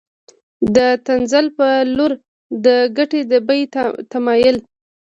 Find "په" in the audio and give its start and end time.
1.57-1.67